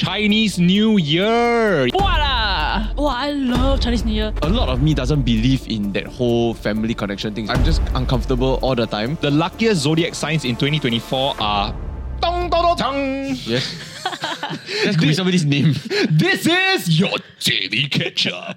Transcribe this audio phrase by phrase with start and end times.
[0.00, 1.86] Chinese New Year.
[1.92, 2.88] Voila!
[2.96, 4.32] Oh, I love Chinese New Year.
[4.40, 7.50] A lot of me doesn't believe in that whole family connection thing.
[7.50, 9.18] I'm just uncomfortable all the time.
[9.20, 11.76] The luckiest zodiac signs in 2024 are
[12.22, 13.36] Dong Dong Dong Dong.
[13.44, 13.76] Yes.
[14.84, 15.74] That could be somebody's name.
[16.08, 18.56] This is your daily catch up.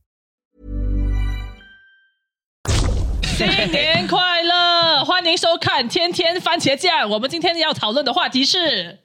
[3.37, 4.60] 新年快乐！
[5.00, 7.06] 欢迎收看《天天番茄酱》。
[7.08, 8.58] 我们今天要讨论的话题是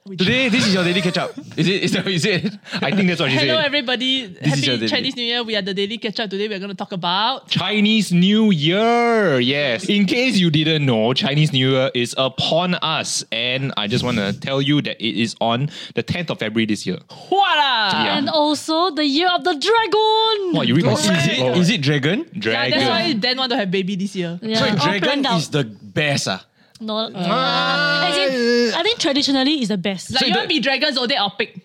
[0.04, 1.30] Today, this is your daily catch up.
[1.56, 1.82] Is it?
[1.84, 2.58] Is that what you said?
[2.82, 3.64] I think that's what she Hello said.
[3.64, 5.42] everybody, is your happy daily- Chinese New Year.
[5.42, 6.28] We are the Daily Catch Up.
[6.30, 9.40] Today we are going to talk about Chinese New Year.
[9.40, 9.88] Yes.
[9.88, 13.24] In case you didn't know, Chinese New Year is upon us.
[13.32, 16.66] And I just want to tell you that it is on the 10th of February
[16.66, 16.98] this year.
[17.30, 18.04] voila.
[18.04, 18.18] Yeah.
[18.18, 20.52] And also the year of the dragon.
[20.52, 21.56] Wow, you read my Is it?
[21.56, 22.26] Is it dragon?
[22.34, 22.78] Yeah, Dragon.
[22.78, 24.38] that's why Dan want to have baby this year.
[24.42, 25.38] Yeah, Sorry, all dragon planned out.
[25.40, 25.64] is the
[25.97, 26.27] best.
[26.29, 26.45] Ah.
[26.79, 30.13] No, as in, I think traditionally is the best.
[30.13, 31.61] Like you want to be dragon, zodiac, or pig?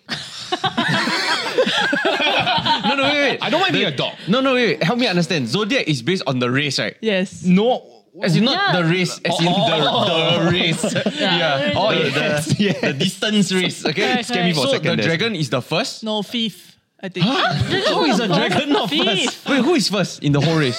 [2.85, 3.37] No, no, wait, wait.
[3.41, 4.13] I don't mind being a dog.
[4.27, 4.83] No, no, wait, wait.
[4.83, 5.47] Help me understand.
[5.47, 6.95] Zodiac is based on the race, right?
[7.01, 7.43] Yes.
[7.45, 7.89] No.
[8.21, 8.81] As in not Yeah.
[8.81, 10.83] the race, as in the, the race.
[11.19, 11.73] yeah.
[11.75, 12.81] Oh, the, yes, the, yes.
[12.81, 13.85] the distance race.
[13.85, 14.01] Okay.
[14.13, 14.83] Correct, Scare me for a correct.
[14.83, 14.89] second.
[14.89, 16.03] So the the dragon is the first.
[16.03, 17.25] No, fifth, I think.
[17.25, 19.05] How is a dragon not Fifth.
[19.05, 19.49] first?
[19.49, 20.77] Wait, who is first in the whole race?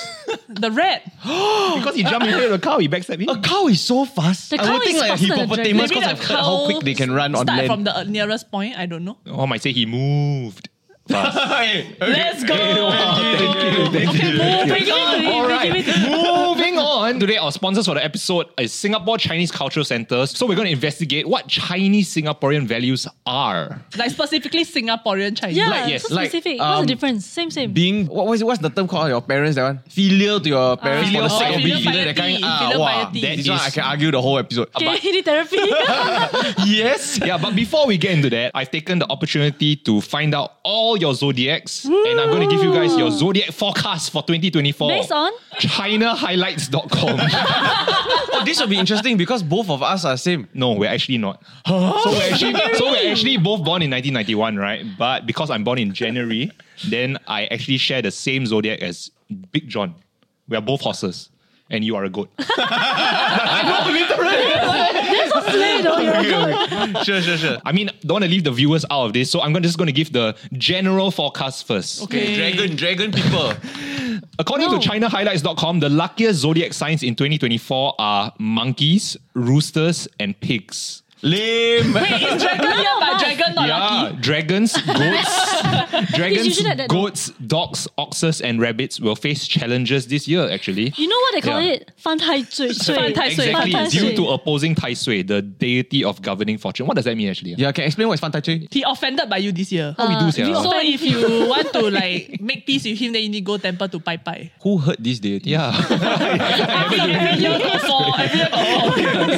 [0.60, 1.02] The red.
[1.74, 3.26] Because he jumped into the cow, he backstabbed me.
[3.28, 4.50] A cow is so fast.
[4.50, 6.10] The I cow would think is like a faster than a hippopotamus Maybe because the
[6.10, 7.68] I've heard how quick they can run on start land.
[7.70, 8.78] from the uh, nearest point.
[8.78, 9.18] I don't know.
[9.30, 10.68] Or might say he moved.
[11.08, 11.36] Fast.
[12.00, 12.54] Let's go.
[12.56, 14.32] Thank you, thank you.
[14.32, 15.26] Moving on.
[15.26, 16.63] All right, Give it- moving
[16.94, 17.18] on.
[17.18, 20.30] Today, our sponsors for the episode is Singapore Chinese Cultural Centres.
[20.30, 23.82] So we're going to investigate what Chinese Singaporean values are.
[23.96, 25.56] Like specifically Singaporean Chinese.
[25.56, 26.60] Yeah, Like, yes, so like, specific.
[26.60, 27.26] What's um, the difference?
[27.26, 27.72] Same, same.
[27.72, 31.10] being what was what's the term called your parents that one filial to your parents
[31.10, 33.20] Filial for the sake of being filial that kind Filial ah piety, wow piety.
[33.20, 35.56] that That is one I can argue the whole episode Okay, hit therapy.
[36.66, 40.58] yes Yeah, but before we get into that, I've taken the opportunity to find out
[40.62, 44.88] all your zodiacs, and I'm going to give you guys your zodiac forecast for 2024.
[44.88, 45.32] Based on?
[46.88, 47.18] ChinaHighlights.com.
[48.32, 51.42] oh this will be interesting because both of us are same no, we're actually not.
[51.66, 54.84] So we're actually, so we're actually both born in 1991, right?
[54.98, 56.50] But because I'm born in January,
[56.88, 59.10] then I actually share the same zodiac as
[59.52, 59.94] Big John.
[60.48, 61.30] We are both horses,
[61.70, 62.30] and you are a goat.
[62.38, 63.62] I
[65.50, 67.04] Slay though, you're good.
[67.04, 69.40] sure sure sure I mean, don't want to leave the viewers out of this, so
[69.40, 72.02] I'm gonna, just going to give the general forecast first.
[72.04, 73.52] okay dragon dragon people
[74.38, 74.78] According No.
[74.78, 81.02] to ChinaHighlights.com, the luckiest zodiac signs in 2024 are monkeys, roosters, and pigs.
[81.24, 81.94] Lame.
[81.94, 84.16] Wait, dragon here but dragon not yeah, lucky?
[84.20, 85.62] dragons, goats,
[86.12, 90.48] dragons, goats, dogs, oxes, and rabbits will face challenges this year.
[90.50, 91.72] Actually, you know what they call yeah.
[91.72, 91.92] it?
[91.96, 92.74] Fan tai sui.
[92.74, 93.48] Fan tai sui.
[93.48, 93.72] Exactly.
[93.72, 94.00] Fan tai sui.
[94.10, 96.86] Due to opposing Tai Sui, the deity of governing fortune.
[96.86, 97.54] What does that mean actually?
[97.54, 98.68] Yeah, can I explain what is Fan Tai Sui?
[98.70, 99.94] He offended by you this year.
[99.96, 100.42] Uh, we do.
[100.44, 100.62] Uh, yeah.
[100.62, 103.88] So if you want to like make peace with him, then you need go temple
[103.88, 104.52] to Pai Pai.
[104.62, 105.50] Who hurt this deity?
[105.50, 105.72] Yeah.
[105.88, 107.18] every year.
[107.32, 107.40] Every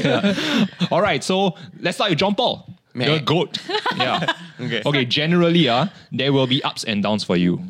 [0.02, 0.66] year.
[0.90, 2.68] All right, so let's start with John Paul.
[2.94, 3.06] Meh.
[3.06, 3.58] You're a goat.
[3.96, 4.32] Yeah.
[4.58, 4.82] Okay.
[4.86, 7.60] Okay, generally, uh, there will be ups and downs for you.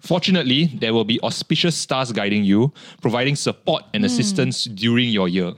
[0.00, 2.70] Fortunately, there will be auspicious stars guiding you,
[3.00, 5.52] providing support and assistance during your year.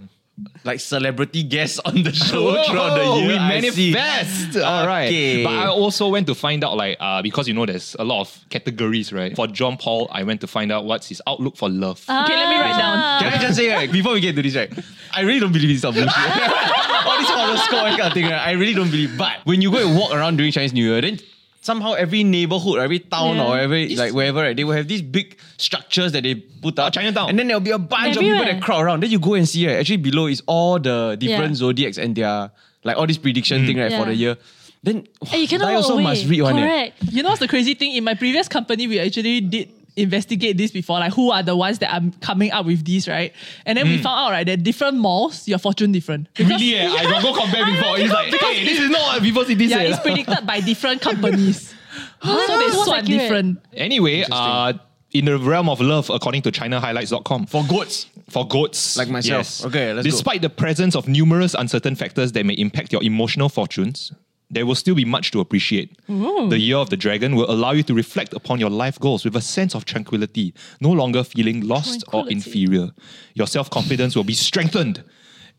[0.65, 3.93] like celebrity guests on the show throughout the year we I see.
[3.93, 4.57] manifest.
[4.57, 5.07] All right.
[5.09, 5.45] Okay.
[5.45, 8.21] But I also went to find out, like, uh, because you know, there's a lot
[8.23, 9.35] of categories, right?
[9.37, 12.01] For John Paul, I went to find out what's his outlook for love.
[12.09, 13.21] Okay, let me write down.
[13.23, 14.73] Can I just say, right, before we get to this, right,
[15.13, 16.80] I really don't believe in this stuff bullshit.
[17.29, 19.17] All this horoscope and kind of thing, right, I really don't believe.
[19.19, 21.19] But when you go and walk around during Chinese New Year, then
[21.61, 23.45] somehow every neighborhood, every town, Yeah.
[23.45, 26.87] or every like wherever, right, they will have these big structures that they put up.
[26.87, 27.29] Ah, Chinatown.
[27.29, 28.55] And then there'll be a bunch of people Everywhere.
[28.55, 29.03] that crowd around.
[29.03, 31.55] Then you go and see, right, actually below is all the different Yeah.
[31.63, 32.51] zodiacs and their
[32.83, 34.37] like all this prediction thing, right, for the year.
[34.83, 36.03] Then And you cannot I walk also away.
[36.05, 36.57] must read one.
[36.57, 36.63] eh.
[36.65, 37.13] Correct.
[37.13, 37.93] You know what's the crazy thing?
[37.93, 39.69] In my previous company, we actually did
[40.03, 43.33] investigate this before, like who are the ones that are coming up with these, right?
[43.67, 46.29] And then we found out, right, that different malls, your fortune different.
[46.35, 46.89] Because- Really, eh?
[46.91, 47.99] I got go compare before.
[47.99, 49.91] It's like, hey, this is not what people see this Yeah, eh.
[49.91, 51.69] it's predicted by different companies.
[52.23, 53.07] so they What's swan accurate?
[53.21, 53.59] different.
[53.75, 54.73] Anyway, uh,
[55.13, 57.47] in the realm of love, according to ChinaHighlights.com.
[57.47, 58.07] For goats.
[58.29, 58.97] For goats.
[58.97, 59.65] Like myself.
[59.67, 60.11] Okay, let's go.
[60.11, 64.13] Despite the presence of numerous uncertain factors that may impact your emotional fortunes,
[64.51, 65.97] there will still be much to appreciate.
[66.51, 69.37] The Year of the Dragon will allow you to reflect upon your life goals with
[69.37, 72.91] a sense of tranquility, no longer feeling lost or inferior.
[73.35, 75.05] Your self confidence will be strengthened,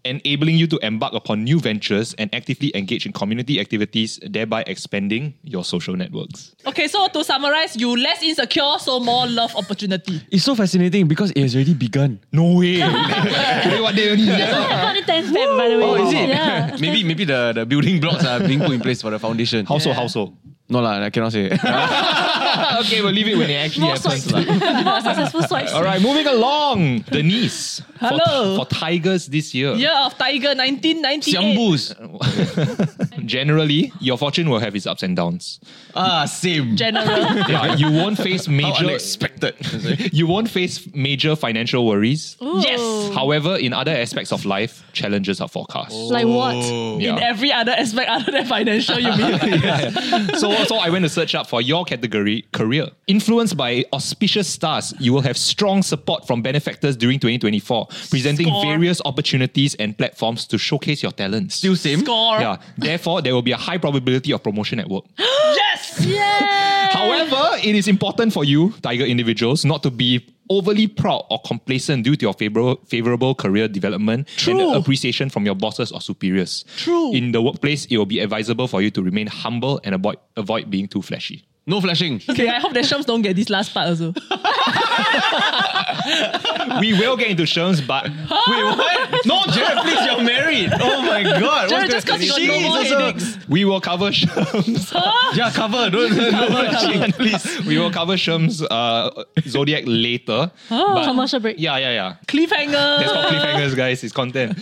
[0.05, 5.33] enabling you to embark upon new ventures and actively engage in community activities, thereby expanding
[5.43, 6.55] your social networks.
[6.65, 10.21] Okay, so to summarize, you less insecure, so more love opportunity.
[10.31, 12.19] It's so fascinating because it has already begun.
[12.31, 12.75] No way!
[13.63, 14.29] Today what day only?
[14.29, 15.83] About the 10th Feb, by the way.
[15.83, 16.29] Oh, is it?
[16.29, 16.77] Yeah.
[16.81, 19.65] maybe maybe the, the building blocks are being put in place for the foundation.
[19.65, 20.01] Household, Yeah.
[20.01, 20.37] household.
[20.71, 21.51] No lah, I cannot say.
[21.51, 24.23] okay, we'll leave it when it actually More happens.
[24.23, 24.31] swipes.
[24.31, 24.83] lah.
[24.87, 25.73] More successful swipes.
[25.75, 27.03] All right, moving along.
[27.11, 27.81] Denise.
[27.99, 28.55] Hello.
[28.55, 29.75] For, Tigers this year.
[29.75, 31.27] Year of Tiger 1998.
[31.35, 31.93] Siambus.
[33.25, 35.59] Generally, your fortune will have its ups and downs.
[35.93, 36.75] ah, same.
[36.75, 37.19] General.
[37.51, 39.53] Yeah, you won't face How major unexpected.
[40.13, 42.37] you won't face major financial worries.
[42.39, 42.79] yes.
[43.13, 45.93] However, in other aspects of life, challenges are forecast.
[45.95, 46.55] Like what?
[46.55, 46.97] Oh.
[46.99, 47.17] Yeah.
[47.17, 49.39] In every other aspect other than financial, you mean?
[50.37, 52.87] so, so I went to search up for your category, career.
[53.07, 58.65] Influenced by auspicious stars, you will have strong support from benefactors during 2024, presenting Score.
[58.65, 61.55] various opportunities and platforms to showcase your talents.
[61.55, 61.99] Still same.
[61.99, 62.39] Score.
[62.39, 62.57] yeah.
[62.77, 65.05] Therefore, there will be a high probability of promotion at work.
[65.53, 66.05] Yes.
[66.05, 66.67] Yeah.
[66.91, 72.03] However, it is important for you, Tiger individuals, not to be overly proud or complacent
[72.03, 74.57] due to your favorable, favorable career development and True.
[74.57, 76.65] the appreciation from your bosses or superiors.
[76.77, 77.13] True.
[77.13, 80.69] In the workplace, it will be advisable for you to remain humble and avoid avoid
[80.69, 81.45] being too flashy.
[81.67, 82.19] No flashing.
[82.29, 84.13] Okay, I hope the Shams don't get this last part also.
[86.79, 89.25] we will get into Shams, but Wait, what?
[89.25, 90.71] no, Jared, please, you're married.
[90.81, 91.69] Oh my god.
[91.69, 93.37] Jared, What's just because you got no more Jeez, also- headaches.
[93.47, 94.91] we will cover Sherm's.
[95.35, 95.89] Yeah, cover.
[95.91, 97.61] Don't, don't flashing, please.
[97.67, 100.49] we will cover Shams uh, zodiac later.
[100.69, 101.57] but- Commercial break.
[101.59, 102.15] Yeah, yeah, yeah.
[102.27, 102.71] Cliffhanger.
[102.71, 104.03] That's called cliffhangers, guys.
[104.03, 104.57] It's content.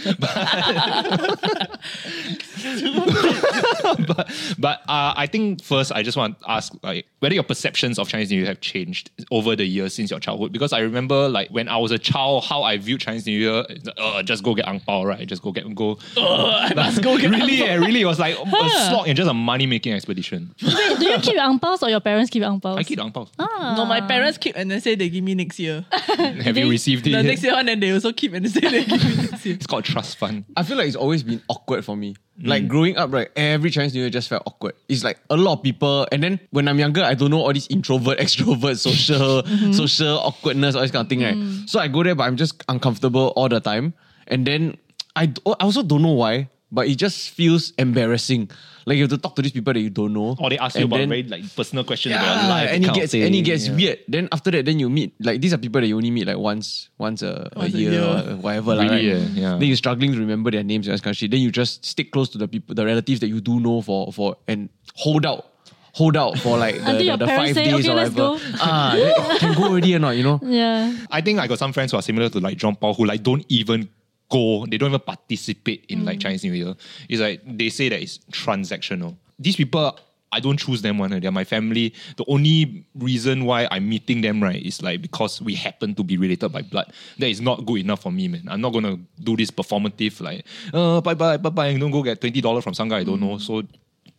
[4.08, 8.00] but but uh, I think first I just want to ask like whether your perceptions
[8.00, 10.52] of Chinese New Year have changed over the years since your childhood.
[10.52, 13.66] Because I remember like when I was a child, how I viewed Chinese New Year,
[13.70, 15.28] is uh, just go get ang pao, right?
[15.28, 15.98] Just go get go.
[16.18, 19.34] I must go get really, eh, really, it was like a slog and just a
[19.34, 20.54] money making expedition.
[20.62, 22.78] Wait, do you keep ang paos or your parents keep ang paos?
[22.78, 23.28] I keep ang pao.
[23.38, 25.86] No, my parents keep and then say they give me next year.
[25.92, 27.12] Have you received it?
[27.12, 29.46] The next year one, then they also keep and they say they give me next
[29.46, 29.56] year.
[29.56, 30.46] It's called trust fund.
[30.56, 32.16] I feel like it's always been awkward for me.
[32.50, 34.74] Like growing up, right, every Chinese New Year just felt awkward.
[34.88, 37.54] It's like a lot of people, and then when I'm younger, I don't know all
[37.54, 39.44] these introvert, extrovert, social,
[39.74, 41.38] social awkwardness, all this kind of thing, right?
[41.70, 43.94] So I go there, but I'm just uncomfortable all the time.
[44.28, 44.78] And then
[45.16, 48.50] I, I also don't know why, but it just feels embarrassing.
[48.86, 50.36] Like you have to talk to these people that you don't know.
[50.40, 52.70] Or they ask you about then- very like personal questions about yeah, your life.
[52.74, 53.76] and it gets and it gets Yeah.
[53.76, 54.00] weird.
[54.08, 56.38] Then after that, then you meet like these are people that you only meet like
[56.38, 58.02] once once a, Once a a year, year.
[58.04, 58.72] or whatever.
[58.74, 59.04] Really, right?
[59.04, 59.50] yeah, yeah.
[59.60, 61.30] Then you're struggling to remember their names and that kind of shit.
[61.30, 64.12] Then you just stick close to the people, the relatives that you do know for
[64.12, 65.46] for and hold out.
[65.94, 68.38] Hold out for like the, the, the five say, days "Okay, or let's whatever.
[68.40, 70.12] go." Ah, can go already or not?
[70.12, 70.40] You know.
[70.44, 70.96] Yeah.
[71.12, 73.24] I think I got some friends who are similar to like John Paul who like
[73.24, 73.90] don't even
[74.30, 76.06] go, they don't even participate in Mm.
[76.06, 76.76] like Chinese New Year.
[77.10, 79.16] It's like they say that it's transactional.
[79.38, 79.98] These people,
[80.32, 81.10] I don't choose them one.
[81.20, 81.94] They're my family.
[82.18, 86.18] The only reason why I'm meeting them right is like because we happen to be
[86.18, 86.94] related by blood.
[87.18, 88.44] That is not good enough for me, man.
[88.48, 91.76] I'm not gonna do this performative like, uh, bye bye bye bye.
[91.78, 93.38] Don't go get twenty dollars from some guy I don't know.
[93.40, 93.64] So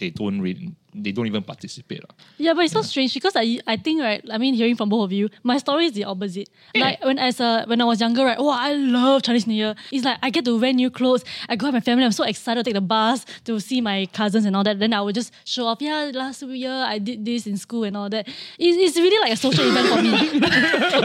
[0.00, 2.00] they don't really, they don't even participate.
[2.02, 2.14] lah.
[2.38, 4.24] Yeah, but it's so strange because I I think right.
[4.32, 6.48] I mean, hearing from both of you, my story is the opposite.
[6.74, 8.36] Like when as a when I was younger, right?
[8.40, 9.74] Oh, I love Chinese New Year.
[9.92, 11.22] It's like I get to wear new clothes.
[11.48, 12.04] I go with my family.
[12.04, 14.80] I'm so excited to take the bus to see my cousins and all that.
[14.80, 15.78] Then I would just show off.
[15.80, 18.26] Yeah, last year I did this in school and all that.
[18.58, 20.10] It's, it's really like a social event for me.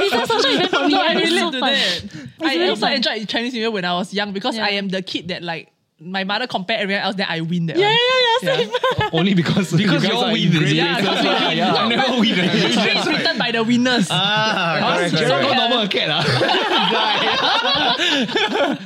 [0.07, 0.93] it's a social event for me.
[0.95, 1.73] No, I and it's relate so to fun.
[1.73, 2.03] that.
[2.39, 2.93] It's I really also fun.
[2.93, 4.65] enjoyed Chinese New Year when I was young because Yeah.
[4.65, 7.77] I am the kid that like my mother compare everyone else, then I win that
[7.77, 7.95] Yeah, one.
[7.95, 8.71] yeah, yeah, same.
[9.13, 11.09] Only because Because you guys you're are in winners, great Yeah, places.
[11.09, 11.57] because we win.
[11.57, 11.73] yeah.
[11.73, 12.35] I never win.
[12.35, 14.07] History is written by the winners.
[14.11, 15.41] Ah, correct, so- correct.
[15.43, 16.23] not normal cat lah.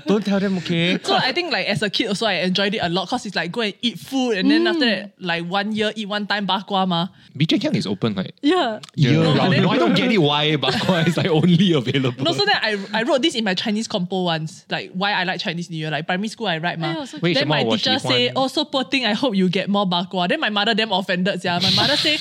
[0.06, 0.98] Don't tell them, okay?
[1.04, 3.36] So I think like as a kid also I enjoyed it a lot because it's
[3.36, 6.46] like go and eat food and then after that like one year eat one time
[6.46, 7.08] bak kwa ma.
[7.36, 8.80] Bee Cheng Hiang is open like Yeah.
[8.96, 9.58] year No, round.
[9.62, 12.24] No, I don't get it why Bakwa is like only available.
[12.24, 15.24] No, so then I I wrote this in my Chinese compo once, like why I
[15.24, 15.92] like Chinese New Year.
[15.92, 18.33] Like primary school I write ma Aiyo, so Wait, then my Shema, teacher 我喜欢 say,
[18.35, 20.27] oh so poor thing, I hope you get more bak kwa.
[20.29, 21.59] Then my mother damn offended, yeah.
[21.61, 22.19] My mother say,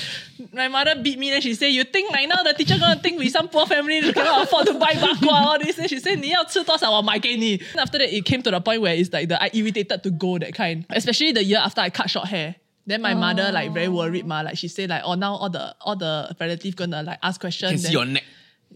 [0.54, 1.30] my mother beat me.
[1.32, 4.02] Then she say, you think like now the teacher gonna think we some poor family
[4.02, 5.76] who cannot afford to buy bak kwa all this.
[5.78, 7.58] Then she say, 你要吃多少我买给你.
[7.58, 10.10] Then after that, it came to the point where it's like the I irritated to
[10.12, 10.86] go that kind.
[10.90, 12.56] Especially the year after I cut short hair.
[12.86, 14.42] Then my mother like very worried ma.
[14.42, 17.72] Like she say like, oh now all the all the relative gonna like ask questions.
[17.72, 18.24] Can see then- your neck.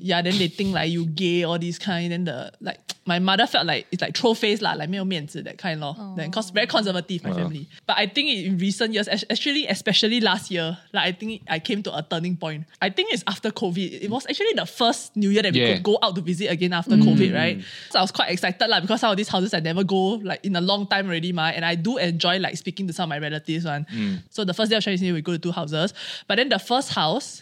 [0.01, 2.11] yeah, then they think like you gay, all these kind.
[2.11, 5.57] Then the like my mother felt like it's like throw face lah, like 没有面子 that
[5.57, 5.95] kind lor.
[6.15, 7.65] Then cause very conservative, my family.
[7.87, 11.57] But I think in recent years, ac- actually, especially last year, like I think I
[11.57, 12.65] came to a turning point.
[12.79, 14.03] I think it's after COVID.
[14.03, 15.73] It was actually the first New Year that we Yeah.
[15.73, 17.57] could go out to visit again after COVID, right?
[17.89, 20.45] So I was quite excited lah because some of these houses I never go like
[20.45, 21.47] in a long time already, ma.
[21.49, 23.87] And I do enjoy like speaking to some of my relatives one.
[24.29, 25.91] So the first day of Chinese New Year, we go to two houses.
[26.27, 27.41] But then the first house,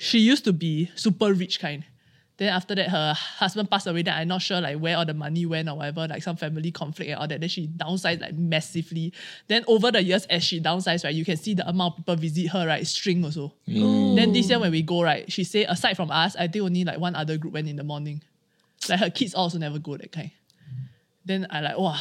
[0.00, 1.82] she used to be super rich kind.
[2.43, 4.01] Then after that, her husband passed away.
[4.01, 6.71] Then I'm not sure like where all the money went or whatever, like some family
[6.71, 7.39] conflict and all that.
[7.39, 9.13] Then she downsized like massively.
[9.47, 12.17] Then over the years, as she downsized, right, you can see the amount of people
[12.17, 13.53] visit her, right, string also.
[13.65, 16.83] Then this year when we go, right, she say aside from us, I think only
[16.83, 18.21] like one other group went in the morning.
[18.89, 20.31] Like her kids also never go that kind.
[21.23, 21.97] Then I like, wow.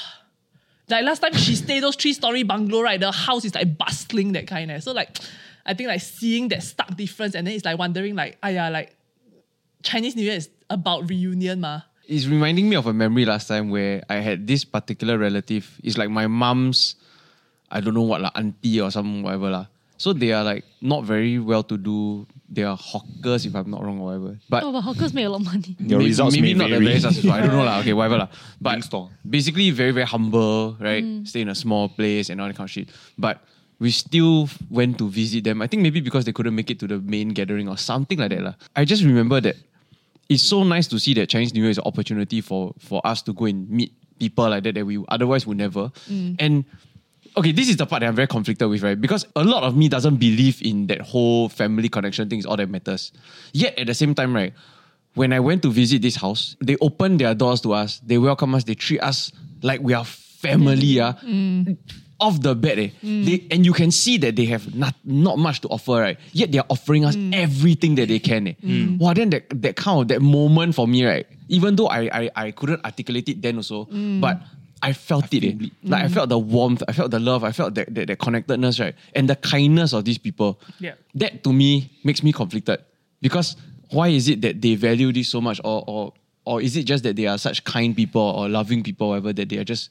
[0.88, 2.99] Like last time she stayed those three story bungalow, right?
[2.99, 4.72] The house is like bustling that kind.
[4.72, 4.80] Eh.
[4.80, 5.16] So like
[5.64, 8.68] I think like seeing that stark difference and then it's like wondering like, ah yeah,
[8.70, 8.96] like
[9.82, 11.82] Chinese New Year is about reunion ma.
[12.08, 15.78] It's reminding me of a memory last time where I had this particular relative.
[15.82, 16.96] It's like my mom's,
[17.70, 19.50] I don't know what, like auntie or some whatever.
[19.50, 19.66] lah.
[19.96, 22.26] So they are like not very well to do.
[22.50, 24.36] They are hawkers, if I'm not wrong, or whatever.
[24.50, 25.76] But Oh, but hawkers make a lot of money.
[25.78, 26.84] Your May- results maybe may not vary.
[26.84, 27.30] the very successful.
[27.32, 27.78] I don't know lah.
[27.80, 28.28] Okay, whatever lah.
[28.60, 31.04] But Drink basically, very very humble, right?
[31.06, 31.22] Mm.
[31.28, 32.90] Stay in a small place and all that kind of shit.
[33.16, 33.46] But
[33.78, 35.62] we still went to visit them.
[35.62, 38.30] I think maybe because they couldn't make it to the main gathering or something like
[38.34, 38.54] that lah.
[38.74, 39.54] I just remember that
[40.32, 43.22] it's so nice to see that Chinese New Year is an opportunity for for us
[43.22, 45.90] to go and meet people like that that we otherwise would never.
[46.38, 46.64] And
[47.36, 49.00] okay, this is the part that I'm very conflicted with, right?
[49.00, 52.56] Because a lot of me doesn't believe in that whole family connection thing is all
[52.56, 53.12] that matters.
[53.52, 54.52] Yet at the same time, right,
[55.14, 58.54] when I went to visit this house, they opened their doors to us, they welcome
[58.54, 61.00] us, they treat us like we are family.
[61.00, 61.14] ah.
[62.23, 62.91] Off the bat, eh?
[63.02, 66.19] They, and you can see that they have not, not much to offer, right?
[66.33, 68.47] Yet they're offering us everything that they can.
[68.49, 68.55] Eh?
[68.99, 71.26] Wow, then that, that kind of that moment for me, right?
[71.49, 73.88] Even though I, I, I couldn't articulate it then also,
[74.21, 74.41] but
[74.83, 75.45] I felt it.
[75.45, 75.69] eh.
[75.83, 78.79] Like I felt the warmth, I felt the love, I felt that, that, that connectedness,
[78.79, 78.95] right?
[79.17, 80.61] And the kindness of these people.
[80.79, 80.95] Yeah.
[81.17, 82.79] That to me makes me conflicted.
[83.21, 83.57] Because
[83.91, 85.61] why is it that they value this so much?
[85.64, 86.12] Or or
[86.45, 89.49] or is it just that they are such kind people or loving people, whatever, that
[89.49, 89.91] they are just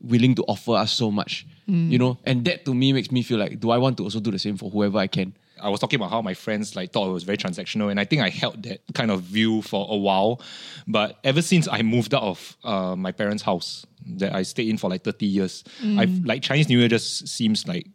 [0.00, 1.46] willing to offer us so much?
[1.90, 2.18] You know?
[2.24, 4.38] And that to me makes me feel like, do I want to also do the
[4.38, 5.34] same for whoever I can?
[5.62, 8.04] I was talking about how my friends like thought it was very transactional, and I
[8.06, 10.40] think I held that kind of view for a while.
[10.86, 13.84] But ever since I moved out of uh, my parents' house
[14.16, 15.62] that I stayed in for like thirty years,
[15.98, 17.86] I've like Chinese New Year just seems like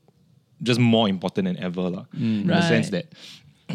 [0.62, 2.06] just more important than ever, lah.
[2.14, 3.06] In the sense that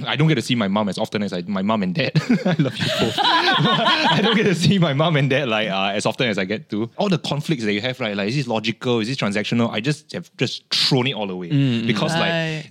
[0.07, 2.13] I don't get to see my mom as often as I my mom and dad.
[2.45, 3.19] I love you both.
[3.19, 6.45] I don't get to see my mom and dad like uh, as often as I
[6.45, 6.91] get to.
[6.97, 8.17] All the conflicts that you have, right?
[8.17, 9.01] Like, is this logical?
[9.01, 9.71] Is this transactional?
[9.71, 11.87] I just have just thrown it all away mm.
[11.87, 12.71] because like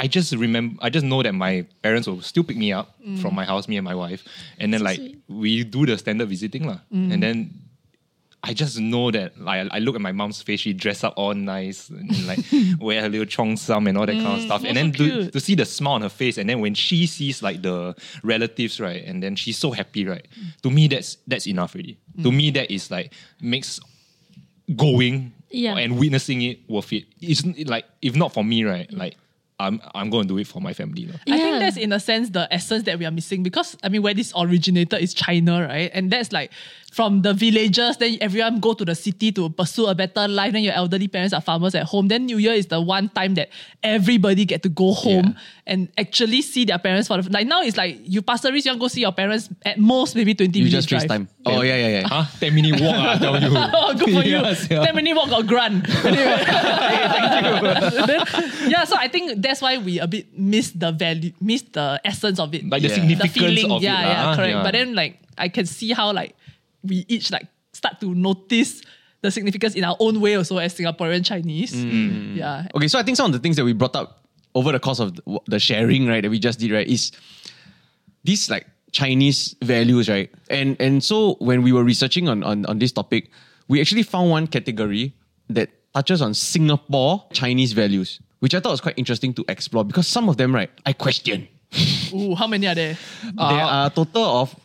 [0.00, 3.20] I just remember, I just know that my parents will still pick me up mm.
[3.20, 4.24] from my house, me and my wife,
[4.58, 5.22] and then like sweet.
[5.28, 7.12] we do the standard visiting lah, mm.
[7.12, 7.50] and then
[8.44, 11.34] I just know that like I look at my mom's face, she dress up all
[11.34, 12.38] nice and like
[12.80, 15.04] wear her little chong sam and all that kind of mm, stuff, and then so
[15.04, 17.96] to, to see the smile on her face, and then when she sees like the
[18.22, 20.26] relatives, right, and then she's so happy, right,
[20.62, 21.98] to me that's that's enough already.
[22.22, 22.54] To me mm.
[22.54, 23.80] that is like makes
[24.76, 25.76] going Yeah.
[25.76, 27.06] and witnessing it worth it.
[27.20, 28.92] It's like if not for me, right?
[28.92, 29.16] Like
[29.60, 31.06] I'm I'm going to do it for my family.
[31.06, 31.18] lah.
[31.26, 34.02] I think that's in a sense the essence that we are missing because I mean
[34.02, 35.90] where this originated is China, right?
[35.92, 36.52] And that's like
[36.98, 40.50] from the villages, then everyone go to the city to pursue a better life.
[40.52, 42.08] Then your elderly parents are farmers at home.
[42.08, 43.50] Then New Year is the one time that
[43.84, 47.76] everybody get to go home and actually see their parents for the like now it's
[47.76, 50.64] like you pastor you want to go see your parents at most maybe 20 You
[50.64, 51.20] minutes just drive.
[51.22, 51.28] FaceTime.
[51.46, 52.08] Oh yeah, yeah, yeah.
[52.08, 52.24] Huh?
[52.40, 53.48] 10 minute walk, I tell you.
[53.78, 54.42] Oh, good for you.
[54.42, 54.84] Yes, yeah.
[54.84, 55.86] 10 minute walk got grant.
[56.04, 56.34] Anyway,
[57.14, 58.06] thank you.
[58.10, 58.20] Then,
[58.74, 62.40] yeah, so I think that's why we a bit miss the value, miss the essence
[62.40, 62.66] of it.
[62.68, 62.94] Like the Yeah.
[62.94, 63.70] significance the feeling.
[63.70, 64.08] of yeah, it.
[64.10, 64.50] yeah, lah, correct.
[64.54, 64.62] yeah.
[64.66, 66.34] But then like I can see how like
[66.82, 68.82] we each like start to notice
[69.20, 71.74] the significance in our own way also as Singaporean Chinese.
[71.74, 72.36] Mm.
[72.36, 72.68] Yeah.
[72.74, 75.00] Okay, so I think some of the things that we brought up over the course
[75.00, 77.12] of the, the sharing, right, that we just did, right, is
[78.24, 80.30] these like Chinese values, right?
[80.50, 83.30] And and so when we were researching on, on, on this topic,
[83.68, 85.14] we actually found one category
[85.50, 90.06] that touches on Singapore Chinese values, which I thought was quite interesting to explore because
[90.06, 91.48] some of them, right, I question.
[92.14, 92.96] Ooh, how many are there?
[93.24, 94.56] there are a total of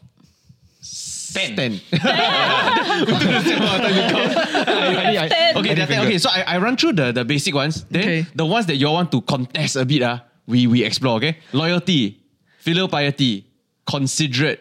[1.34, 1.56] ten.
[1.56, 1.72] ten.
[5.58, 6.06] okay, there are 10.
[6.06, 6.18] okay.
[6.18, 7.84] So I, I run through the, the basic ones.
[7.86, 8.26] Then Okay.
[8.36, 11.18] the ones that you all want to contest a bit, uh, we we explore.
[11.18, 12.20] Okay, loyalty,
[12.60, 13.46] filial piety,
[13.86, 14.60] considerate,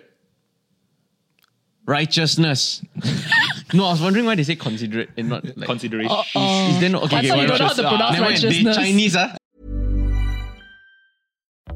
[1.86, 2.82] righteousness.
[3.74, 6.10] no, I was wondering why they say considerate and not like Consideration.
[6.36, 7.18] Is, is there no okay?
[7.18, 8.66] Okay thought you don't know how to pronounce Never mind.
[8.66, 8.74] They.
[8.74, 9.36] Chinese, ah.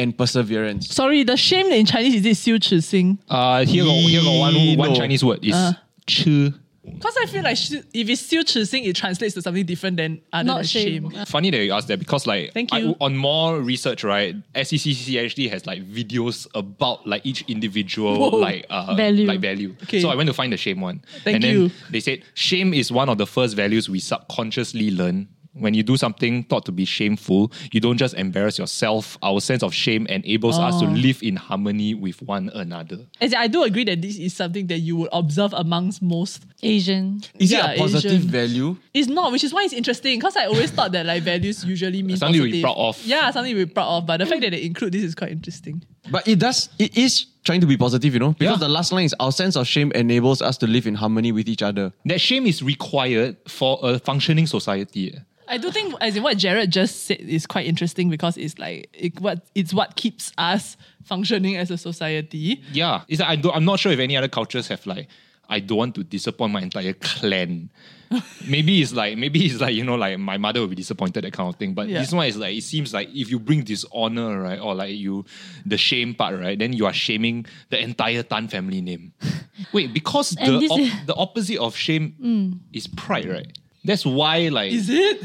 [0.00, 0.88] and perseverance.
[0.88, 3.18] Sorry, the shame in Chinese is it xiu chi sing?
[3.28, 5.44] Uh, here got, here got one, one Chinese word.
[5.44, 5.72] is Uh.
[6.06, 6.52] chi.
[6.82, 7.58] Because I feel like
[7.92, 11.10] if it's xiu chi sing, it translates to something different than other Not than shame.
[11.10, 11.20] shame.
[11.20, 11.24] Uh.
[11.26, 12.96] Funny that you asked that because like Thank I- you.
[13.00, 14.34] on more research, right?
[14.54, 18.36] SCCC actually has like videos about like each individual Whoa.
[18.38, 19.26] like uh, Value.
[19.26, 19.76] like value.
[19.84, 20.00] Okay.
[20.00, 21.02] So I went to find the shame one.
[21.22, 21.68] Thank and you.
[21.68, 25.82] Then they said shame is one of the first values we subconsciously learn when you
[25.82, 29.18] do something thought to be shameful, you don't just embarrass yourself.
[29.20, 30.90] Our sense of shame enables us to Oh.
[30.90, 32.98] live in harmony with one another.
[33.20, 36.44] As I do agree that this is something that you would observe amongst most.
[36.62, 37.20] Asian.
[37.38, 38.28] Is Yeah, it a positive Asian.
[38.30, 38.76] value?
[38.94, 40.18] It's not, which is why it's interesting.
[40.20, 42.62] Because I always thought that like values usually mean Something to be positive.
[42.62, 43.06] proud of.
[43.06, 44.06] Yeah, something to be proud of.
[44.06, 45.82] But the fact that they include this is quite interesting.
[46.10, 48.32] But it does, it is trying to be positive, you know?
[48.38, 48.66] Because Yeah.
[48.66, 51.48] the last line is our sense of shame enables us to live in harmony with
[51.48, 51.92] each other.
[52.04, 55.14] That shame is required for a functioning society.
[55.14, 55.18] Eh?
[55.48, 58.88] I do think, as in what Jared just said, is quite interesting because it's like
[58.92, 62.62] it, what it's what keeps us functioning as a society.
[62.72, 65.08] Yeah, it's like I don't, I'm not sure if any other cultures have like
[65.50, 67.70] I don't want to disappoint my entire clan.
[68.48, 71.32] maybe it's like maybe it's like you know like my mother will be disappointed that
[71.32, 71.74] kind of thing.
[71.74, 72.00] But Yeah.
[72.00, 75.24] this one is like it seems like if you bring dishonor right or like you
[75.66, 79.12] the shame part right, then you are shaming the entire Tan family name.
[79.72, 82.58] Wait, because the op- is- the opposite of shame mm.
[82.72, 83.58] is pride, right?
[83.84, 85.22] That's why like Is it?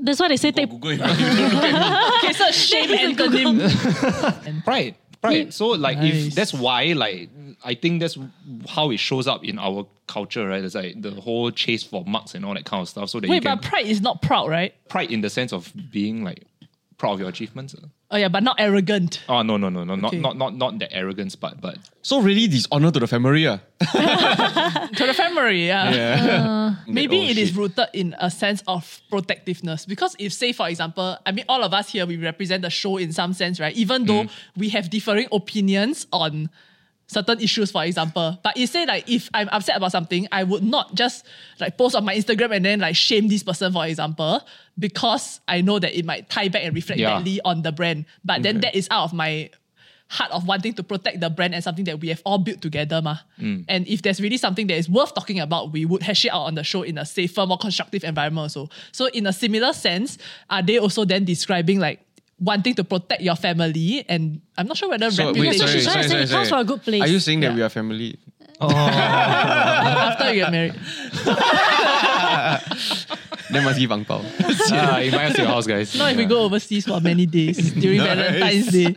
[0.00, 0.70] That's why they say take.
[0.72, 4.64] Okay, so shame antonym.
[4.64, 4.94] Pride.
[5.20, 5.52] Pride.
[5.52, 6.26] So like Nice.
[6.28, 7.28] if that's why like
[7.64, 8.16] I think that's
[8.68, 10.62] how it shows up in our culture, right?
[10.62, 13.10] It's like the whole chase for marks and all that kind of stuff.
[13.10, 14.72] So that you Wait, can but pride is not proud, right?
[14.88, 16.44] pride in the sense of being like
[16.98, 17.74] proud of your achievements.
[17.74, 17.86] uh.
[18.10, 19.22] Oh yeah, but not arrogant.
[19.28, 20.18] Oh no no no no Okay.
[20.18, 23.46] not not not not the arrogance part, but So really dishonor to the family.
[23.46, 23.58] ah.
[24.96, 26.74] To the family, yeah.
[26.86, 27.56] Maybe Oh, it is shit.
[27.56, 29.84] rooted in a sense of protectiveness.
[29.86, 32.96] Because if, say, for example, I mean, all of us here, we represent the show
[32.96, 33.76] in some sense, right?
[33.76, 34.30] Even though Mm.
[34.56, 36.50] we have differing opinions on
[37.08, 38.38] certain issues, for example.
[38.44, 41.26] But you say like if I'm upset about something, I would not just
[41.58, 44.40] like post on my Instagram and then like shame this person, for example,
[44.78, 47.16] because I know that it might tie back and reflect Yeah.
[47.16, 48.04] badly on the brand.
[48.24, 49.50] But then that is out of my
[50.10, 53.02] heart of wanting to protect the brand and something that we have all built together.
[53.02, 53.18] Ma.
[53.38, 53.64] Mm.
[53.68, 56.44] And if there's really something that is worth talking about, we would hash it out
[56.44, 58.68] on the show in a safer, more constructive environment also.
[58.92, 60.16] So in a similar sense,
[60.48, 62.00] are they also then describing like
[62.40, 64.04] wanting to protect your family?
[64.08, 66.22] And I'm not sure whether So, rapping wait, is sorry, sorry, sorry, sorry, sorry, sorry,
[66.24, 67.02] it comes from a good place.
[67.02, 67.56] Are you saying that Yeah.
[67.56, 68.18] we are family?
[68.60, 68.68] Oh.
[68.74, 70.74] after you get married.
[73.50, 74.20] Then must give ang pao.
[74.76, 75.94] ah, invite us to your house, guys.
[75.96, 78.92] Not if we go overseas for many days during Valentine's Day.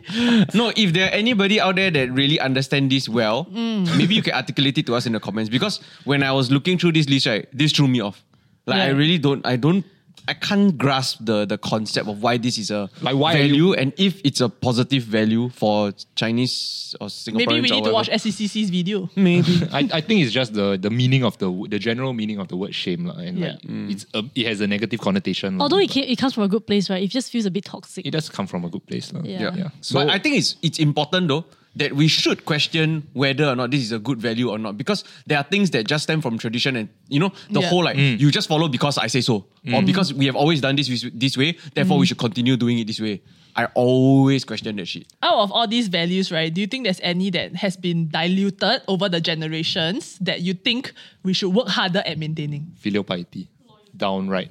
[0.52, 3.88] no, if there are anybody out there that really understand this well, Mm.
[3.96, 5.48] maybe you can articulate it to us in the comments.
[5.48, 8.20] Because when I was looking through this list, right, this threw me off.
[8.66, 9.84] Like I really don't, I don't,
[10.28, 13.74] I can't grasp the the concept of why this is a Like, why are value
[13.74, 17.36] and if it's a positive value for Chinese or Singaporeans.
[17.36, 18.28] Maybe we need to watch whatever.
[18.30, 19.10] SCCC's video.
[19.16, 19.62] Maybe.
[19.72, 22.56] I, I think it's just the the meaning of the the general meaning of the
[22.56, 23.58] word shame, lah, and Yeah.
[23.58, 25.58] like it's a, it has a negative connotation.
[25.58, 25.64] lah.
[25.64, 27.02] Although it, ca- it comes from a good place, right?
[27.02, 28.06] It just feels a bit toxic.
[28.06, 29.22] it does come from a good place, lah.
[29.24, 29.40] Yeah.
[29.42, 29.54] Yeah.
[29.56, 29.68] yeah.
[29.80, 31.44] So but I think it's it's important though
[31.76, 35.04] that we should question whether or not this is a good value or not because
[35.26, 37.68] there are things that just stem from tradition and you know the Yeah.
[37.68, 38.20] whole like Mm.
[38.20, 41.06] you just follow because I say so or because we have always done this this-
[41.14, 43.22] this way therefore we should continue doing it this way.
[43.54, 45.06] I always question that shit.
[45.22, 48.80] out of all these values, right, do you think there's any that has been diluted
[48.88, 52.72] over the generations that you think we should work harder at maintaining?
[52.80, 53.48] filial piety,
[53.96, 54.50] downright.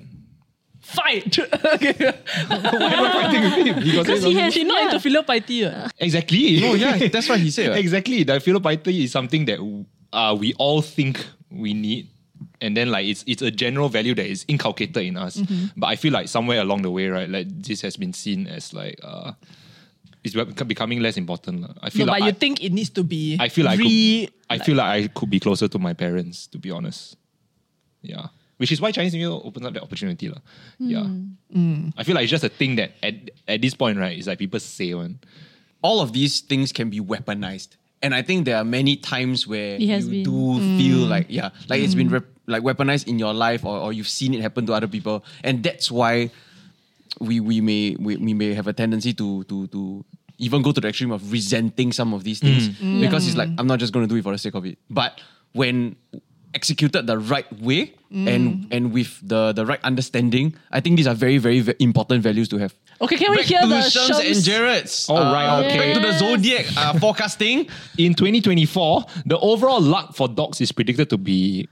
[0.92, 1.40] Fight!
[1.76, 1.94] okay.
[3.82, 4.86] He got Because he has She's not yeah.
[4.88, 5.66] into filial piety.
[5.66, 5.88] uh.
[5.98, 6.64] exactly.
[6.68, 7.70] Oh yeah, that's what he said.
[7.70, 7.80] right?
[7.80, 8.24] exactly.
[8.24, 9.60] The filial piety is something that
[10.14, 12.10] uh, we all think we need.
[12.60, 15.42] And then like it's it's a general value that is inculcated in us.
[15.78, 18.74] But I feel like somewhere along the way, right, like this has been seen as
[18.74, 19.34] like uh
[20.24, 21.62] it's becoming less important.
[21.66, 21.74] lah.
[21.82, 23.80] I No, feel but like you I, think it needs to be I feel like
[23.80, 27.18] I could, I feel like I could be closer to my parents, to be honest.
[28.02, 28.30] Yeah.
[28.62, 30.30] Which is why Chinese New Year opens up that opportunity.
[30.30, 30.38] lah.
[30.78, 31.02] Yeah.
[31.02, 31.34] Hmm.
[31.52, 31.90] Hmm.
[31.98, 33.16] I feel like it's just a thing that at,
[33.48, 35.18] at this point, right, it's like people say one.
[35.82, 37.76] all of these things can be weaponized.
[38.04, 40.24] And I think there are many times where you been.
[40.24, 41.10] do feel hmm.
[41.10, 44.34] like, yeah, like it's been rep- like weaponized in your life or, or you've seen
[44.34, 45.24] it happen to other people.
[45.44, 46.30] And that's why
[47.20, 50.06] we we may we, we may have a tendency to to to
[50.38, 52.70] even go to the extreme of resenting some of these things
[53.02, 54.78] because it's like I'm not just going to do it for the sake of it.
[54.90, 55.20] But
[55.54, 55.96] when
[56.54, 61.16] executed the right way and and with the the right understanding, I think these are
[61.16, 62.76] very very, very important values to have.
[63.00, 64.46] Okay, can we Back hear to the Shams and Shams?
[64.46, 65.10] Jared's.
[65.10, 65.78] All right, uh, okay.
[65.78, 67.68] Back to the zodiac uh, forecasting.
[67.98, 71.68] In 2024, the overall luck for dogs is predicted to be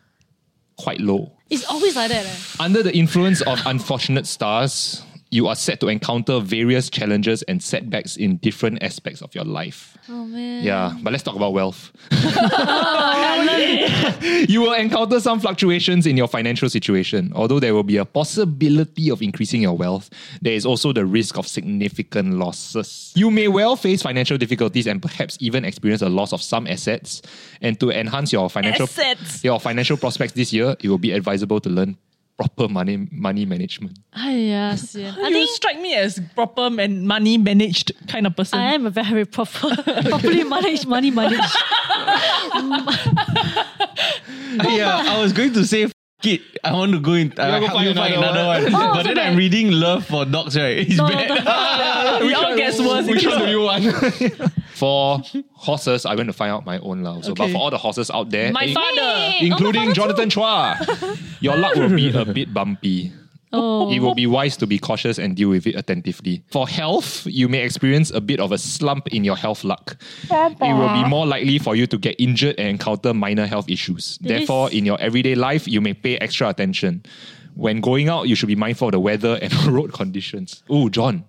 [0.77, 1.31] quite low.
[1.49, 2.25] It's always like that.
[2.25, 2.63] Eh?
[2.63, 8.17] Under the influence of unfortunate stars, you are set to encounter various challenges and setbacks
[8.17, 9.95] in different aspects of your life.
[10.09, 10.63] Oh man.
[10.63, 11.91] Yeah, but let's talk about wealth.
[14.49, 17.31] you will encounter some fluctuations in your financial situation.
[17.35, 20.09] Although there will be a possibility of increasing your wealth,
[20.41, 23.13] there is also the risk of significant losses.
[23.15, 27.21] You may well face financial difficulties and perhaps even experience a loss of some assets.
[27.61, 29.43] And to enhance your financial Assets.
[29.43, 31.97] your financial prospects this year, it will be advisable to learn
[32.39, 33.99] proper money money management.
[34.15, 35.13] Ah, Ay, sian.
[35.25, 38.57] I you think strike me as proper man- money managed kind of person.
[38.59, 39.75] I am a very proper,
[40.07, 41.43] properly managed money managed.
[44.71, 45.91] yeah, I was going to say.
[46.21, 46.41] F- it.
[46.63, 47.31] I want to go in.
[47.39, 48.75] I go help find you find another another one.
[48.75, 49.31] Oh, but so then bad.
[49.31, 50.79] I'm reading Love for Dogs, right?
[50.79, 51.29] It's No, no, bad.
[52.21, 52.27] no.
[52.27, 53.05] it all gets worse.
[53.07, 54.51] Which It one do gets- you want?
[54.73, 55.21] for
[55.53, 57.25] horses, I went to find out my own love.
[57.25, 59.33] So, but for all the horses out there, My in- father.
[59.41, 63.13] including oh, Jonathan Chua, your luck will be a bit bumpy.
[63.51, 63.91] Oh.
[63.91, 66.43] It will be wise to be cautious and deal with it attentively.
[66.51, 69.97] For health, you may experience a bit of a slump in your health luck.
[70.29, 74.19] It will be more likely for you to get injured and encounter minor health issues.
[74.21, 77.03] This- Therefore, in your everyday life, you may pay extra attention.
[77.55, 80.61] When going out, you should be mindful of the weather and road conditions.
[80.69, 81.25] Oh, John.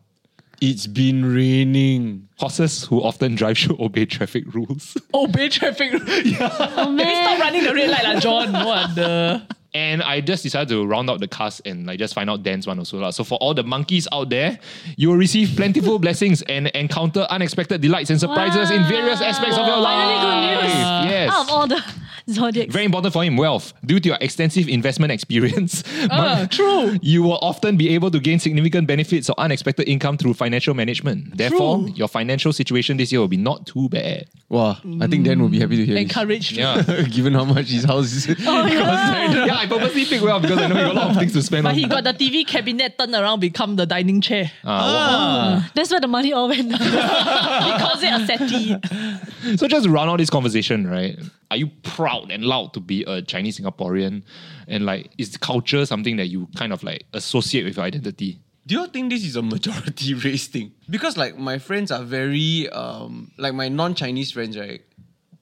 [0.61, 2.29] it's been raining.
[2.37, 4.95] Horses who often drive should obey traffic rules.
[5.15, 5.93] Obey traffic.
[5.93, 6.05] rules.
[6.41, 8.53] Oh Stop running the red light, lah, John.
[8.53, 9.43] What the?
[9.73, 12.67] And I just decided to round out the cast and like just find out Dan's
[12.67, 12.99] one also.
[12.99, 13.11] lah.
[13.11, 14.59] So for all the monkeys out there,
[14.97, 19.67] you will receive plentiful blessings and encounter unexpected delights and surprises in various aspects of
[19.67, 19.95] your life.
[19.95, 21.11] Finally good news.
[21.11, 21.31] Yes.
[21.33, 21.85] Out of all the
[22.33, 22.73] zodiacs.
[22.73, 23.73] Very important for him, wealth.
[23.85, 26.99] Due to your extensive investment experience, Ah, true.
[27.03, 31.37] you will often be able to gain significant benefits or unexpected income through financial management.
[31.37, 31.93] Therefore, True.
[31.95, 34.27] your financial situation this year will be not too bad.
[34.49, 36.53] Wow, I think Dan will be happy to hear Encouraged.
[36.57, 36.83] Yeah.
[37.11, 38.27] Given how much his house is.
[38.47, 39.47] Oh, yeah.
[39.47, 41.43] yeah, I purposely picked well because I know you got a lot of things to
[41.43, 41.73] spend on.
[41.73, 41.79] But on.
[41.79, 44.51] he got the TV cabinet turned around, become the dining chair.
[44.65, 46.73] Ah, That's where the money all went.
[46.81, 49.57] He calls it a settee.
[49.57, 51.17] So just to round out this conversation, right?
[51.51, 54.23] Are you proud and loud to be a Chinese Singaporean?
[54.69, 58.41] And like, is culture something that you kind of like associate with your identity?
[58.67, 60.73] Do you think this is a majority race thing?
[60.89, 64.83] Because like my friends are very um like my non-Chinese friends, right?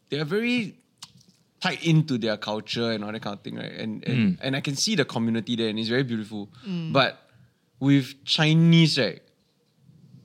[0.08, 0.76] They are very
[1.60, 3.72] tied into their culture and all that kind of thing, right?
[3.72, 6.48] And and, and I can see the community there and it's very beautiful.
[6.92, 7.18] But
[7.80, 9.20] with Chinese, right?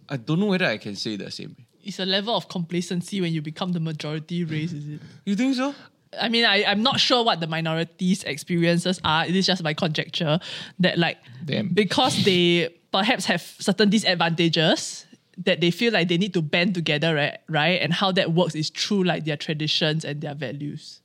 [0.08, 1.56] I don't know whether I can say the same.
[1.84, 5.02] It's a level of complacency when you become the majority race, is it?
[5.26, 5.76] You think so?
[6.20, 9.26] I mean, I, I'm not sure what the minorities' experiences are.
[9.26, 10.40] It is just my conjecture
[10.80, 11.70] that, like, Damn.
[11.70, 15.06] because they perhaps have certain disadvantages,
[15.38, 17.38] that they feel like they need to band together, right?
[17.50, 21.02] Right, and how that works is through like their traditions and their values.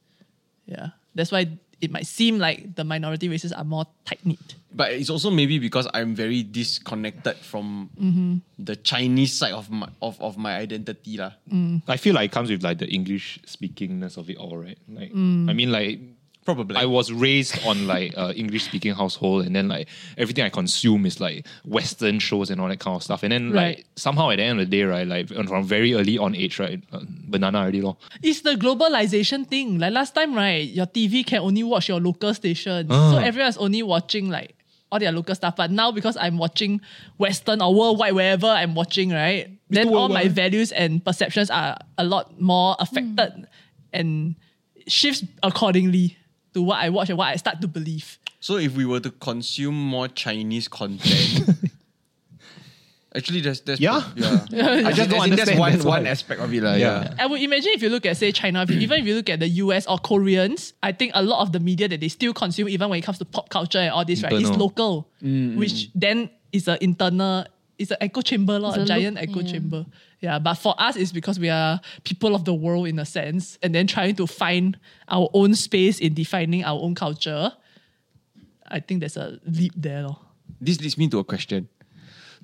[0.67, 4.55] Yeah, that's why it might seem like the minority races are more tight knit.
[4.75, 7.91] But it's also maybe because I'm very disconnected from
[8.59, 11.17] the Chinese side of my of, of my identity.
[11.17, 11.33] lah.
[11.87, 14.79] I feel like it comes with like the English speakingness of it all, right?
[14.89, 16.01] Like, I mean, like,
[16.49, 16.77] Probably.
[16.77, 21.05] I was raised on like uh, English speaking household, and then like everything I consume
[21.05, 23.23] is like Western shows and all that kind of stuff.
[23.23, 23.77] And then Right.
[23.77, 26.59] like somehow at the end of the day, right, like from very early on age,
[26.59, 27.99] right, uh, banana already, lor.
[28.23, 29.79] It's the globalization thing.
[29.79, 32.89] Like last time, right, your TV can only watch your local stations.
[32.91, 33.11] Ah.
[33.11, 34.55] So everyone's only watching like
[34.91, 35.55] all their local stuff.
[35.55, 36.81] But now because I'm watching
[37.19, 42.05] Western or worldwide, wherever I'm watching, right, then all my values and perceptions are a
[42.05, 43.47] lot more affected
[43.93, 44.35] and
[44.87, 46.17] shifts accordingly
[46.59, 48.19] to what I watch and what I start to believe.
[48.41, 51.51] So if we were to consume more Chinese content,
[53.15, 54.03] actually, there's that's Yeah.
[54.17, 54.83] yeah.
[54.87, 56.75] I just don't As in, that's one that's one aspect of it, lah.
[56.75, 57.03] Yeah.
[57.03, 57.15] Yeah.
[57.19, 59.31] I would imagine if you look at, say, China, if you, even if you look
[59.31, 62.35] at the US or Koreans, I think a lot of the media that they still
[62.35, 64.67] consume, even when it comes to pop culture and all this, right, is Internal.
[64.67, 65.57] local, mm, mm.
[65.57, 67.47] which then is an internal,
[67.79, 69.53] it's an echo chamber, lor, a a giant loop, echo yeah.
[69.53, 69.87] chamber.
[70.21, 73.59] Yeah, but for us, it's because we are people of the world in a sense,
[73.63, 74.77] and then trying to find
[75.09, 77.53] our own space in defining our own culture.
[78.67, 80.03] I think there's a leap there.
[80.03, 80.19] lor.
[80.61, 81.69] This leads me to a question: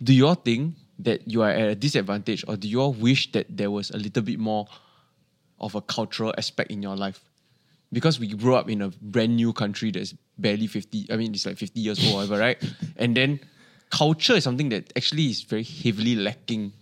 [0.03, 3.33] Do you all think that you are at a disadvantage, or do you all wish
[3.33, 4.67] that there was a little bit more
[5.59, 7.21] of a cultural aspect in your life?
[7.93, 11.07] Because we grew up in a brand new country that's barely fifty.
[11.11, 12.63] I mean, it's like fifty years old, whatever, right?
[12.97, 13.41] And then
[13.91, 16.73] culture is something that actually is very heavily lacking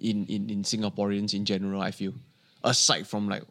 [0.00, 1.80] in, in in Singaporeans in general.
[1.80, 2.14] I feel
[2.64, 3.42] aside from like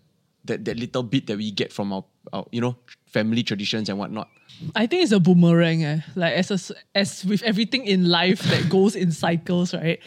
[0.45, 3.97] that that little bit that we get from our, our you know family traditions and
[3.97, 4.29] whatnot.
[4.75, 5.83] I think it's a boomerang.
[5.83, 6.01] Eh?
[6.15, 9.99] Like as a, as with everything in life that goes in cycles, right?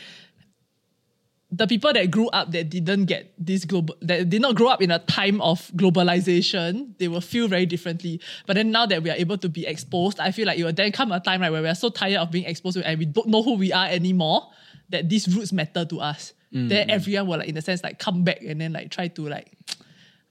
[1.54, 4.80] The people that grew up that didn't get this global that did not grow up
[4.80, 8.20] in a time of globalization, they will feel very differently.
[8.46, 10.72] But then now that we are able to be exposed, I feel like it will
[10.72, 13.04] then come a time right where we are so tired of being exposed and we
[13.04, 14.48] don't know who we are anymore.
[14.88, 16.32] That these roots matter to us.
[16.54, 16.68] Mm.
[16.68, 19.28] Then everyone will like in a sense like come back and then like try to
[19.28, 19.52] like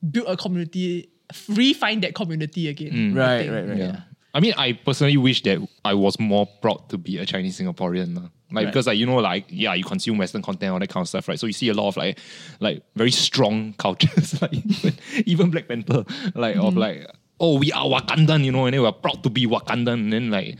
[0.09, 1.09] build a community,
[1.49, 3.17] refine that community again.
[3.17, 3.51] I Right, think.
[3.53, 3.77] right, right.
[3.77, 3.99] Yeah.
[4.33, 8.29] I mean, I personally wish that I was more proud to be a Chinese Singaporean.
[8.51, 11.07] Like because like you know, like yeah, you consume Western content, all that kind of
[11.07, 11.39] stuff, right?
[11.39, 12.19] So you see a lot of like
[12.59, 14.93] like very strong cultures, like even,
[15.25, 16.77] even Black Panther, like of mm-hmm.
[16.77, 17.07] like,
[17.39, 20.31] oh, we are Wakandan, you know, and then we're proud to be Wakandan, and then
[20.31, 20.57] like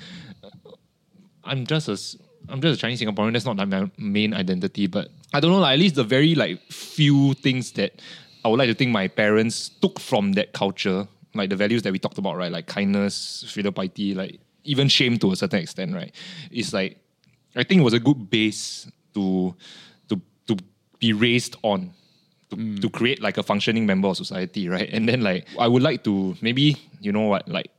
[1.43, 1.97] I'm just a
[2.49, 3.33] I'm just a Chinese Singaporean.
[3.33, 5.59] That's not like my main identity, but I don't know.
[5.59, 8.01] Like, at least the very like few things that
[8.43, 11.91] I would like to think my parents took from that culture, like the values that
[11.91, 12.51] we talked about, right?
[12.51, 16.13] Like kindness, filial piety, like even shame to a certain extent, right?
[16.51, 16.97] It's like
[17.55, 19.55] I think it was a good base to
[20.09, 20.57] to to
[20.99, 21.93] be raised on.
[22.49, 22.81] To, mm.
[22.81, 24.89] to create like a functioning member of society, right?
[24.91, 27.71] And then like I would like to maybe you know what like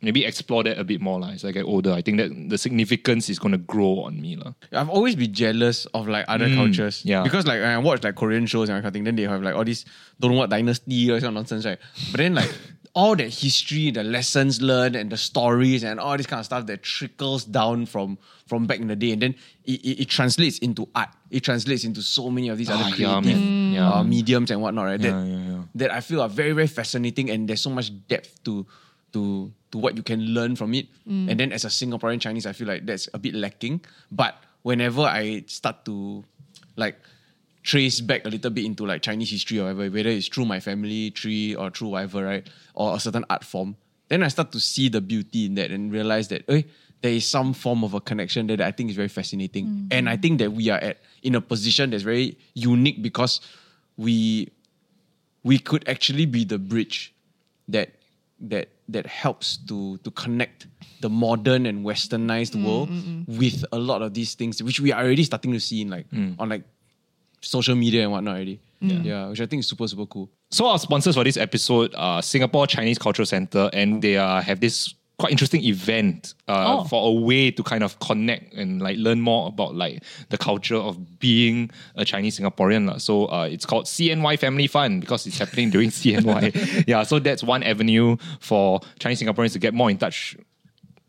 [0.00, 1.30] maybe explore that a bit more lah.
[1.30, 4.52] As I get older, I think that the significance is gonna grow on me lah.
[4.72, 7.02] I've always been jealous of like other mm, cultures.
[7.04, 7.22] yeah.
[7.22, 9.22] Because like when I watch like Korean shows and that kind of thing, then they
[9.22, 9.84] have like all these
[10.20, 11.78] don't know what dynasty or of nonsense, right?
[12.10, 12.52] But then like
[12.94, 16.66] all that history, the lessons learned and the stories and all this kind of stuff
[16.66, 19.12] that trickles down from from back in the day.
[19.12, 21.10] And then it, it, it translates into art.
[21.30, 23.72] It translates into so many of these Ah, other creative man.
[23.72, 23.90] Yeah.
[23.92, 25.00] uh, mediums and whatnot, right?
[25.00, 25.62] That, Yeah, yeah, yeah.
[25.76, 28.66] that I feel are very, very fascinating and there's so much depth to
[29.12, 30.88] to to what you can learn from it.
[31.06, 33.80] And then as a Singaporean Chinese, I feel like that's a bit lacking.
[34.10, 36.24] But whenever I start to
[36.76, 36.96] like
[37.68, 40.58] trace back a little bit into like Chinese history or whatever, whether it's through my
[40.58, 42.48] family tree or through whatever, right?
[42.72, 43.76] Or a certain art form,
[44.08, 46.62] then I start to see the beauty in that and realize that eh,
[47.02, 49.66] there is some form of a connection there that I think is very fascinating.
[49.66, 49.88] Mm.
[49.90, 53.42] And I think that we are at in a position that's very unique because
[53.98, 54.50] we
[55.44, 57.12] we could actually be the bridge
[57.68, 57.90] that
[58.40, 60.68] that that helps to to connect
[61.02, 64.90] the modern and westernized mm, world mm, with a lot of these things which we
[64.90, 66.06] are already starting to see in like
[66.38, 66.64] on like
[67.40, 68.60] social media and whatnot already.
[68.80, 69.00] Yeah.
[69.02, 69.28] yeah.
[69.28, 70.30] which I think is super super cool.
[70.50, 74.60] So our sponsors for this episode are Singapore Chinese Cultural Center, and they uh, have
[74.60, 76.84] this quite interesting event uh, Oh.
[76.84, 80.76] for a way to kind of connect and like learn more about like the culture
[80.76, 82.86] of being a Chinese Singaporean.
[82.88, 82.98] lah.
[82.98, 86.86] So uh, it's called CNY Family Fun because it's happening during CNY.
[86.86, 90.36] yeah, so that's one avenue for Chinese Singaporeans to get more in touch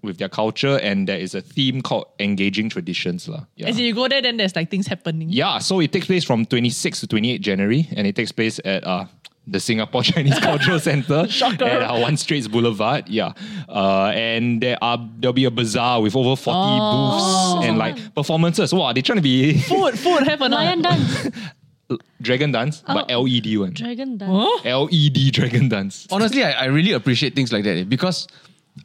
[0.01, 3.27] with their culture, and there is a theme called engaging traditions.
[3.27, 3.43] lah.
[3.55, 3.67] Yeah.
[3.67, 5.27] As you go there, then there's like things happening.
[5.29, 8.83] Yeah, so it takes place from 26 to 28 January, and it takes place at
[8.87, 9.05] uh,
[9.45, 11.65] the Singapore Chinese Cultural Center Shocker.
[11.65, 13.09] at uh, One Straits Boulevard.
[13.09, 13.33] Yeah,
[13.67, 18.73] uh, and there are there'll be a bazaar with over 40 booths and like performances.
[18.73, 21.27] Wow, they're trying to be Food, food, have a Lion dance,
[22.21, 23.23] dragon dance, but Oh.
[23.23, 23.73] LED one.
[23.73, 24.31] dragon dance.
[24.63, 24.85] Huh?
[24.87, 26.07] LED dragon dance.
[26.11, 28.27] Honestly, I, I really appreciate things like that eh, because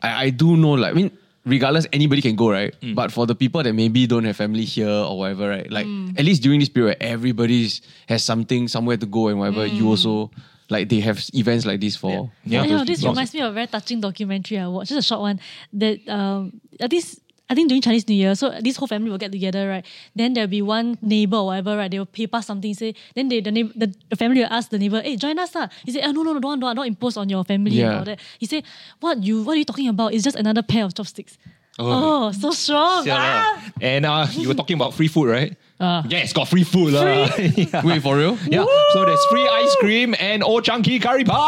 [0.02, 1.10] I, I do know like I mean
[1.44, 2.74] regardless anybody can go right?
[2.94, 5.70] But for the people that maybe don't have family here or whatever right?
[5.70, 7.68] Like at least during this period everybody
[8.08, 10.30] has something somewhere to go and whatever you also
[10.70, 12.62] like they have events like this for, Yeah.
[12.62, 15.06] I for know, this reminds me of a very touching documentary I watched, just a
[15.06, 15.40] short one.
[15.74, 19.18] That um, uh, this I think during Chinese New Year, so this whole family will
[19.18, 19.86] get together, right?
[20.16, 21.90] Then there'll be one neighbor or whatever, right?
[21.90, 22.94] They will pay pass something, say.
[23.14, 25.68] Then they the, neighbor, the the family will ask the neighbor, "Hey, join us, lah."
[25.84, 28.04] He said, "Oh no, no, no, don't, don't, don't impose on your family and all
[28.04, 28.64] that." He said,
[29.00, 30.14] "What you what are you talking about?
[30.14, 31.36] It's just another pair of chopsticks."
[31.76, 33.04] Oh, so strong!
[33.10, 33.60] Ah!
[33.80, 35.56] And uh, you were talking about free food, right?
[35.80, 36.04] Ah.
[36.08, 36.92] yes, got free food.
[36.94, 37.02] lah.
[37.36, 37.82] yeah.
[37.82, 41.42] wait for real Yeah, so there's free ice cream and old chunky curry puffs.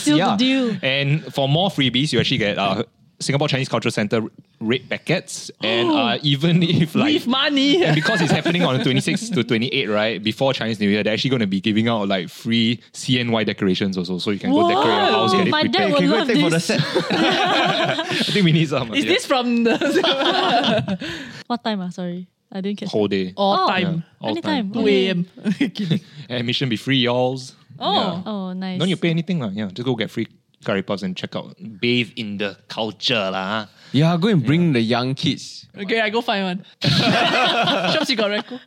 [0.00, 0.74] Seal the deal.
[0.82, 2.84] And for more freebies, you actually get uh,
[3.22, 4.20] Singapore Chinese Cultural Center
[4.60, 7.82] red packets, and uh, even if like With money.
[7.84, 11.12] and because it's happening on the 26th to 28, right before Chinese New Year, they're
[11.14, 14.68] actually going to be giving out like free CNY decorations also, so you can go
[14.68, 15.90] decorate your house, get it My dad prepared.
[15.92, 16.64] would can you go love take for the this.
[16.66, 16.80] set
[17.10, 18.92] I think we need some.
[18.94, 19.12] Is yeah.
[19.12, 19.76] this from the
[21.46, 21.80] What time?
[21.80, 22.90] Ah, sorry, I didn't catch.
[22.90, 23.32] whole day?
[23.36, 23.68] all Oh.
[23.68, 24.04] time?
[24.20, 24.72] All Anytime.
[24.72, 24.82] time.
[24.82, 25.26] 2 a.m.
[25.58, 26.00] Kidding.
[26.28, 27.54] Admission be free, y'alls.
[27.78, 28.22] Oh.
[28.24, 28.78] Oh, nice.
[28.78, 29.48] Don't you pay anything, lah?
[29.52, 30.28] Yeah, just go get free
[30.64, 31.56] curry puffs and check out.
[31.80, 33.66] Bathe in the culture, lah.
[33.92, 36.58] yeah go and bring the young kids Okay, I go find one.
[37.92, 38.60] Shops you got record.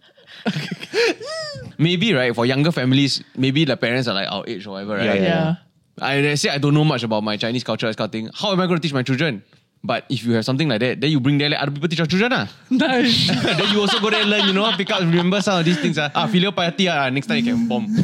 [1.77, 5.05] maybe right for younger families maybe the parents are like our age or whatever right
[5.05, 5.21] Yeah, Yeah.
[5.21, 5.55] yeah.
[6.01, 8.29] I, I say I don't know much about my Chinese culture, this kind of thing.
[8.33, 9.43] How am I going to teach my children?
[9.85, 11.99] But if you have something like that, then you bring there, let other people teach
[12.01, 12.33] your children.
[12.33, 12.49] Ah.
[12.69, 13.29] Nice.
[13.57, 15.77] then you also go there and learn, you know, pick up, remember some of these
[15.79, 15.97] things.
[15.97, 17.85] Ah, ah filial piety, ah, next time you can bomb.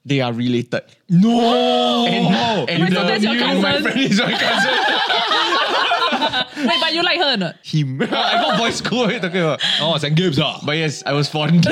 [0.05, 0.83] They are related.
[1.07, 2.03] No!
[2.05, 3.83] And, and, Wait, so the- that's your and my cousin?
[3.87, 4.73] friend is my cousin.
[6.67, 7.55] Wait, but you like her or not?
[7.63, 8.01] Him.
[8.03, 8.99] I got boys school.
[8.99, 9.61] What are you talking about?
[9.81, 10.15] Oh, St.
[10.15, 10.39] Gibbs.
[10.39, 10.59] Ah.
[10.65, 11.65] But yes, I was fond.